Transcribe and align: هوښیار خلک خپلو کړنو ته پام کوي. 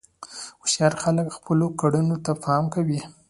هوښیار 0.61 0.93
خلک 1.03 1.27
خپلو 1.37 1.67
کړنو 1.81 2.15
ته 2.25 2.31
پام 2.43 2.63
کوي. 2.73 2.99